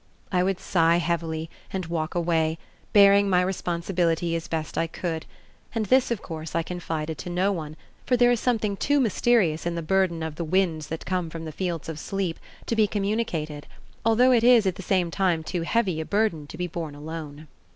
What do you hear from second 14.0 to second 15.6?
although it is at the same time